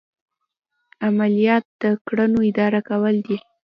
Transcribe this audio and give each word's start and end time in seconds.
عملیات 1.07 1.65
د 1.81 1.83
کړنو 2.05 2.39
اداره 2.49 2.81
کول 2.89 3.15
دي. 3.27 3.37